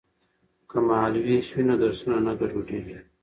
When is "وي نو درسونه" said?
1.53-2.17